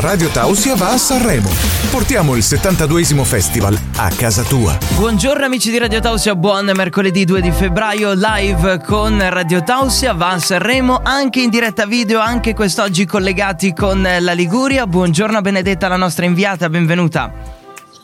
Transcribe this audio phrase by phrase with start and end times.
[0.00, 1.48] Radio Tausia va a Sanremo.
[1.90, 4.78] Portiamo il 72 Festival a casa tua.
[4.94, 10.30] Buongiorno amici di Radio Tausia, buon mercoledì 2 di febbraio, live con Radio Tausia, va
[10.30, 14.86] a Sanremo, anche in diretta video, anche quest'oggi collegati con la Liguria.
[14.86, 17.32] Buongiorno Benedetta, la nostra inviata, benvenuta.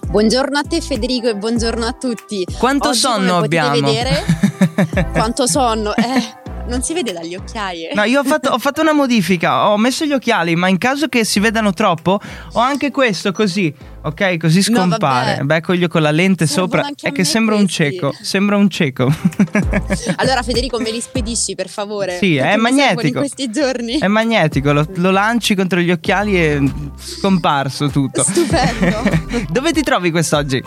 [0.08, 2.44] Buongiorno a te Federico e buongiorno a tutti.
[2.58, 3.70] Quanto Oggi, sonno come abbiamo?
[3.80, 4.24] vedere,
[5.14, 5.94] quanto sonno?
[5.94, 7.88] Eh, non si vede dagli occhiali.
[7.94, 11.08] No, io ho fatto, ho fatto una modifica, ho messo gli occhiali, ma in caso
[11.08, 12.18] che si vedano troppo,
[12.52, 14.36] ho anche questo così, ok?
[14.38, 15.32] Così No, scompare.
[15.36, 15.42] vabbè.
[15.44, 17.90] Beh, ecco io con la lente Servono sopra, è che sembra un questi.
[17.90, 19.12] cieco, sembra un cieco.
[20.16, 22.16] Allora Federico me li spedisci per favore.
[22.18, 23.06] Sì, è magnetico.
[23.06, 23.98] In questi giorni.
[23.98, 26.62] È magnetico, lo, lo lanci contro gli occhiali e
[26.98, 28.22] scomparso tutto.
[28.22, 29.02] Stupendo.
[29.50, 30.62] Dove ti trovi quest'oggi?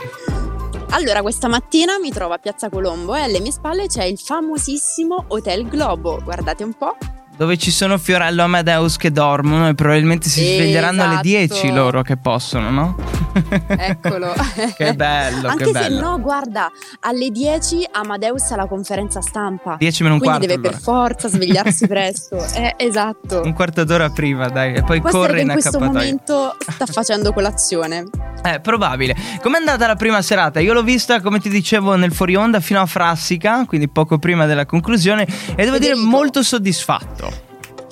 [0.92, 5.26] Allora, questa mattina mi trovo a Piazza Colombo e alle mie spalle c'è il famosissimo
[5.28, 6.20] Hotel Globo.
[6.24, 6.96] Guardate un po'.
[7.36, 11.62] Dove ci sono Fiorello e Amadeus che dormono e probabilmente si sveglieranno alle Esatto.
[11.62, 12.96] 10 loro che possono, no?
[13.68, 14.34] Eccolo.
[14.76, 16.00] Che bello, Anche che se bello.
[16.02, 16.70] no, guarda,
[17.02, 19.76] alle 10 Amadeus ha la conferenza stampa.
[19.78, 20.56] 10 meno un Quindi quarto.
[20.56, 21.00] deve per allora.
[21.08, 22.44] forza svegliarsi presto.
[22.56, 23.42] Eh, esatto.
[23.44, 26.00] Un quarto d'ora prima, dai, e poi Può corre in in questo accappatoio.
[26.00, 28.06] momento sta facendo colazione.
[28.48, 29.16] Eh, probabile.
[29.42, 30.60] Com'è andata la prima serata?
[30.62, 34.46] Io l'ho vista, come ti dicevo, nel fuori onda fino a Frassica, quindi poco prima
[34.46, 36.06] della conclusione, e devo dire Federico.
[36.08, 37.47] molto soddisfatto.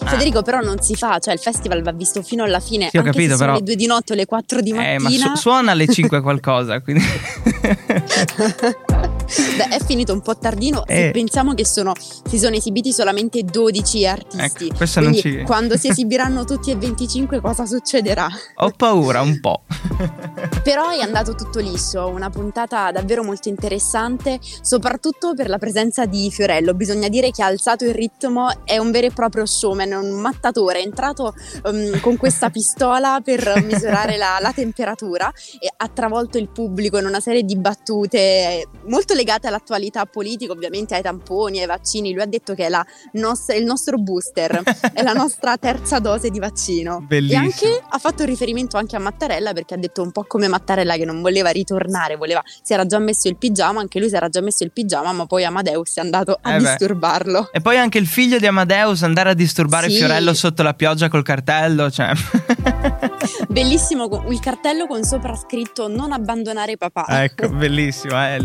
[0.06, 0.10] Ah.
[0.12, 2.90] Federico, però non si fa, cioè il festival va visto fino alla fine.
[2.90, 4.98] Sì, ho capito, se sono però- le 2 di notte o le 4 di Eh,
[5.00, 5.26] ma mattina.
[5.28, 7.04] su- suona alle 5 qualcosa, quindi...
[9.58, 11.12] Beh, è finito un po' tardino se Eh.
[11.12, 11.94] pensiamo che sono,
[12.28, 14.68] si sono esibiti solamente 12 artisti.
[14.68, 18.28] Ecco, Quindi ci- quando si esibiranno tutti e 25 cosa succederà?
[18.58, 19.64] Ho paura un po'.
[20.64, 26.30] Però è andato tutto liscio, una puntata davvero molto interessante, soprattutto per la presenza di
[26.32, 26.74] Fiorello.
[26.74, 30.80] Bisogna dire che ha alzato il ritmo, è un vero e proprio showman, un mattatore,
[30.80, 36.50] è entrato um, con questa pistola per misurare la, la temperatura e ha travolto il
[36.50, 42.14] pubblico in una serie di battute molto legate all'attualità politica, ovviamente ai tamponi, ai vaccini.
[42.14, 44.62] Lui ha detto che è la nos- il nostro booster,
[44.94, 47.04] è la nostra terza dose di vaccino.
[47.08, 47.42] Bellissimo.
[47.42, 50.96] E anche ha fatto riferimento anche a Mattarella perché ha detto un po' come Mattarella
[50.98, 54.30] che non voleva ritornare, voleva, si era già messo il pigiama, anche lui si era
[54.30, 57.50] già messo il pigiama, ma poi Amadeus è andato a Eh disturbarlo.
[57.52, 59.98] E poi anche il figlio di Amadeus andare a disturbare Sì.
[59.98, 62.12] Fiorello sotto la pioggia col cartello, cioè...
[63.50, 67.24] Bellissimo il cartello con sopra scritto non abbandonare papà.
[67.24, 68.14] ecco, bellissimo.
[68.14, 68.40] Eh,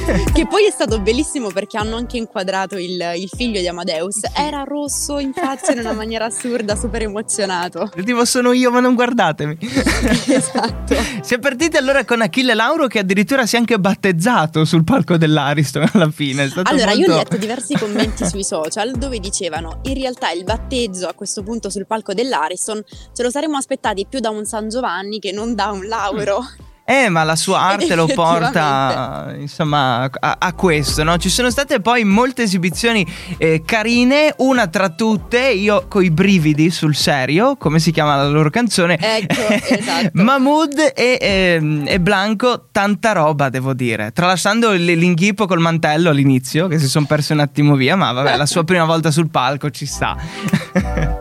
[0.32, 4.20] Che poi è stato bellissimo perché hanno anche inquadrato il, il figlio di Amadeus.
[4.34, 7.90] Era rosso in faccia in una maniera assurda, super emozionato.
[8.04, 9.58] Tipo sono io, ma non guardatemi.
[9.60, 10.94] esatto.
[11.20, 15.16] Si è partiti allora con Achille Lauro che addirittura si è anche battezzato sul palco
[15.16, 16.50] dell'Ariston alla fine.
[16.64, 21.08] Allora, io molto- ho letto diversi commenti sui social dove dicevano in realtà il batteggio
[21.08, 22.82] a questo punto sul palco dell'Ariston
[23.12, 26.44] ce lo saremmo aspettati più da un San Giovanni che non da un Lauro.
[26.90, 31.16] Eh, ma la sua arte lo porta, insomma, a, a questo, no?
[31.18, 33.06] Ci sono state poi molte esibizioni
[33.38, 38.50] eh, carine, una tra tutte, io coi brividi sul serio, come si chiama la loro
[38.50, 38.98] canzone.
[39.00, 39.40] Ecco,
[39.72, 40.10] esatto.
[40.14, 44.10] Mahmood e, ehm, e Blanco, tanta roba, devo dire.
[44.10, 48.46] Tralasciando l'inghippo col mantello all'inizio, che si sono persi un attimo via, ma vabbè, la
[48.46, 50.16] sua prima volta sul palco ci sta.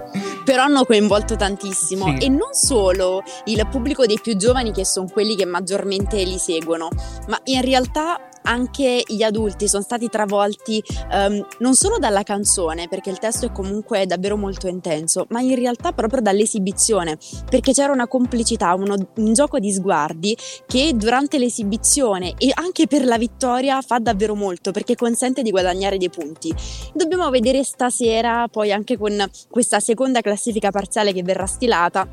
[0.49, 2.25] Però hanno coinvolto tantissimo Sì.
[2.25, 6.87] e non solo il pubblico dei più giovani che sono quelli che maggiormente li seguono,
[7.27, 13.09] ma in realtà anche gli adulti sono stati travolti ehm, non solo dalla canzone, perché
[13.09, 17.17] il testo è comunque davvero molto intenso, ma in realtà proprio dall'esibizione,
[17.49, 23.05] perché c'era una complicità, uno- un gioco di sguardi che durante l'esibizione e anche per
[23.05, 26.53] la vittoria fa davvero molto, perché consente di guadagnare dei punti.
[26.93, 32.07] Dobbiamo vedere stasera, poi anche con questa seconda classifica parziale che verrà stilata,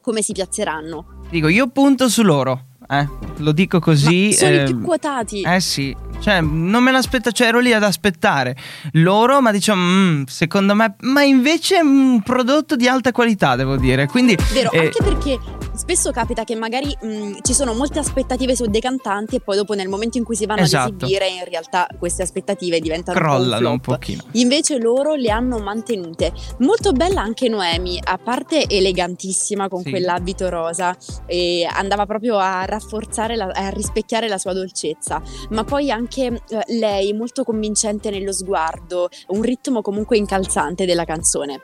[0.00, 1.24] come si piazzeranno.
[1.30, 2.66] Dico, io punto su loro.
[2.88, 3.08] Eh,
[3.38, 4.28] lo dico così.
[4.30, 5.42] Ma sono i ehm, più quotati.
[5.42, 8.56] Eh sì, cioè non me l'aspetta, cioè ero lì ad aspettare
[8.92, 13.76] loro, ma diciamo, mm, secondo me, ma invece è un prodotto di alta qualità, devo
[13.76, 14.06] dire.
[14.06, 15.38] Quindi, Vero, eh, anche perché
[15.86, 19.74] spesso capita che magari mh, ci sono molte aspettative su dei cantanti e poi dopo
[19.74, 20.88] nel momento in cui si vanno Esatto.
[20.94, 24.24] ad esibire in realtà queste aspettative diventano crollano un un, pochino.
[24.32, 26.32] Invece loro le hanno mantenute.
[26.58, 29.90] Molto bella anche Noemi, a parte elegantissima con Sì.
[29.90, 35.92] quell'abito rosa, e andava proprio a rafforzare, la- a rispecchiare la sua dolcezza, ma poi
[35.92, 41.60] anche eh, lei molto convincente nello sguardo, un ritmo comunque incalzante della canzone.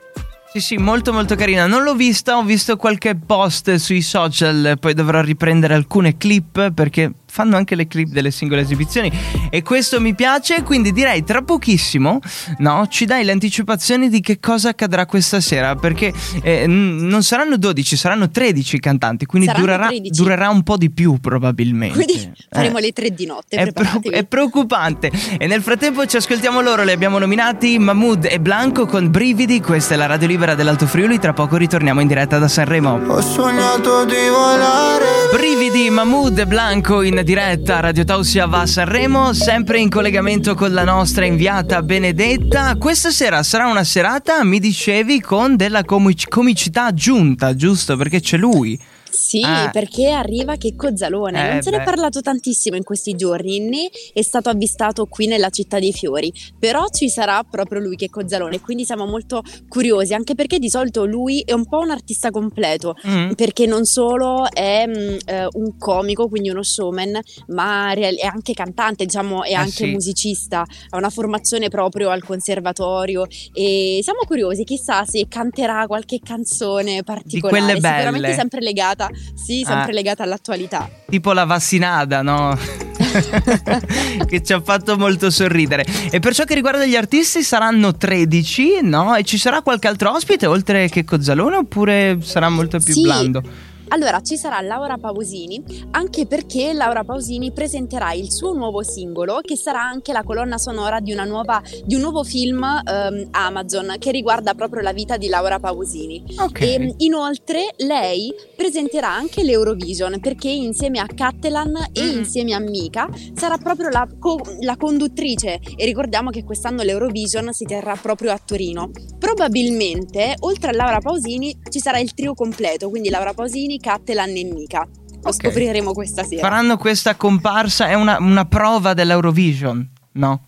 [0.53, 1.67] Sì, sì, molto molto carina.
[1.67, 7.11] Non l'ho vista, ho visto qualche post sui social, poi dovrò riprendere alcune clip perché
[7.33, 9.11] fanno anche le clip delle singole esibizioni
[9.49, 12.19] e questo mi piace, quindi direi tra pochissimo,
[12.59, 16.13] no, ci dai le anticipazioni di che cosa accadrà questa sera, perché
[16.43, 22.05] eh, non saranno 12, saranno 13 cantanti, quindi durerà, durerà, un po' di più probabilmente.
[22.05, 22.83] Quindi faremo eh.
[22.83, 23.57] le 3 di notte.
[23.57, 25.11] È, pro- è preoccupante.
[25.39, 29.95] E nel frattempo ci ascoltiamo loro, li abbiamo nominati Mahmood e Blanco con Brividi, questa
[29.95, 33.01] è la radio libera dell'Alto Friuli, tra poco ritorniamo in diretta da Sanremo.
[33.07, 35.31] Ho sognato di volare.
[35.33, 40.73] Brividi, Mahmood e Blanco in diretta, Radio Tausia va a Sanremo, sempre in collegamento con
[40.73, 42.77] la nostra inviata Benedetta.
[42.77, 47.97] Questa sera sarà una serata, mi dicevi, con della comic- comicità aggiunta, giusto?
[47.97, 48.79] Perché c'è lui.
[49.13, 49.69] Sì, eh.
[49.71, 51.49] perché arriva Checco Zalone.
[51.49, 55.27] Eh, non se ne è parlato tantissimo in questi giorni, né è stato avvistato qui
[55.27, 56.33] nella città dei fiori.
[56.59, 61.05] Però ci sarà proprio lui, Checco Zalone, quindi siamo molto curiosi, anche perché di solito
[61.05, 63.33] lui è un po' un artista completo, mm.
[63.33, 68.55] perché non solo è mh, mm, eh, un comico, quindi uno showman, ma è anche
[68.55, 69.91] cantante, diciamo, è eh, anche sì.
[69.91, 77.03] musicista, ha una formazione proprio al conservatorio e siamo curiosi, chissà se canterà qualche canzone
[77.03, 77.95] particolare, quelle belle.
[77.95, 80.89] sicuramente sempre legata legata, sì, sempre ah, legata all'attualità.
[81.09, 82.57] Tipo la vassinada, no?
[84.27, 85.85] che ci ha fatto molto sorridere.
[86.11, 89.15] E per ciò che riguarda gli artisti saranno 13, no?
[89.17, 93.03] E ci sarà qualche altro ospite oltre che Cozzalone oppure sarà molto più sì.
[93.03, 93.71] blando?
[93.93, 99.55] Allora, ci sarà Laura Pausini, anche perché Laura Pausini presenterà il suo nuovo singolo, che
[99.55, 104.55] sarà anche la colonna sonora di, nuova, di un nuovo film um, Amazon che riguarda
[104.55, 106.25] proprio la vita di Laura Pausini.
[106.39, 106.75] Okay.
[106.75, 112.17] E inoltre lei presenterà anche l'Eurovision, perché insieme a Cattelan e mm.
[112.17, 115.61] insieme a Mika sarà proprio la, co- la conduttrice.
[115.77, 118.91] E ricordiamo che quest'anno l'Eurovision si terrà proprio a Torino.
[119.19, 124.45] Probabilmente, oltre a Laura Pausini, ci sarà il trio completo, quindi Laura Pausini, Cattelan e
[124.45, 124.89] Mika.
[124.89, 125.33] Lo okay.
[125.33, 126.41] scopriremo questa sera.
[126.41, 130.47] Faranno questa comparsa, è una, una prova dell'Eurovision, no?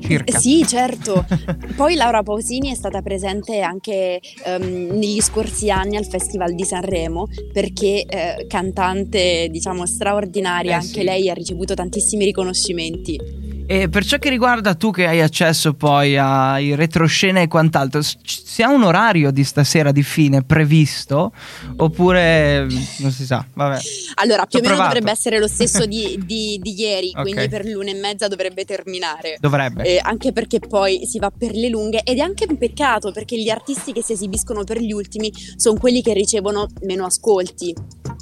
[0.00, 0.38] Circa.
[0.38, 1.26] Sì, certo.
[1.76, 7.26] Poi Laura Pausini è stata presente anche um, negli scorsi anni al Festival di Sanremo
[7.52, 11.02] perché eh, cantante, diciamo, straordinaria, eh, anche sì.
[11.02, 13.46] lei ha ricevuto tantissimi riconoscimenti.
[13.70, 18.62] E per ciò che riguarda tu che hai accesso poi ai retroscene e quant'altro, si
[18.62, 21.32] ha un orario di stasera di fine previsto?
[21.76, 22.66] Oppure
[23.00, 23.44] non si sa?
[23.52, 23.78] Vabbè.
[24.14, 24.94] Allora, più o meno provato.
[24.94, 27.22] dovrebbe essere lo stesso di, di, di ieri, okay.
[27.22, 29.36] quindi per l'una e mezza dovrebbe terminare.
[29.38, 29.84] Dovrebbe.
[29.84, 33.38] Eh, anche perché poi si va per le lunghe ed è anche un peccato perché
[33.38, 37.74] gli artisti che si esibiscono per gli ultimi sono quelli che ricevono meno ascolti.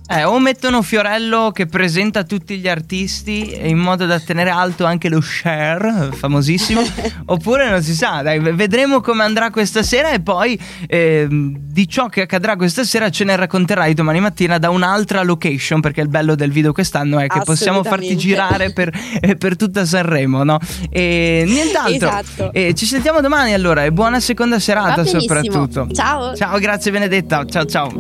[0.09, 5.09] Eh, o mettono Fiorello che presenta tutti gli artisti in modo da tenere alto anche
[5.09, 6.83] lo share, famosissimo,
[7.27, 12.09] oppure non si sa, dai, vedremo come andrà questa sera e poi eh, di ciò
[12.09, 16.35] che accadrà questa sera ce ne racconterai domani mattina da un'altra location, perché il bello
[16.35, 20.59] del video quest'anno è che possiamo farti girare per, eh, per tutta Sanremo, no?
[20.91, 22.09] E nient'altro.
[22.09, 22.53] Esatto.
[22.53, 25.89] E ci sentiamo domani allora e buona seconda serata soprattutto.
[25.93, 26.35] Ciao.
[26.35, 27.45] Ciao, grazie Benedetta.
[27.45, 27.93] Ciao ciao.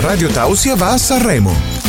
[0.00, 1.81] Radio Tausia va a Sanremo.